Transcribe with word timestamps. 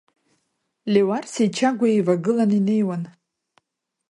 Леуарсеи 0.93 1.49
Чагәи 1.55 1.91
еивагылан 1.95 2.51
инеиуан. 2.59 3.03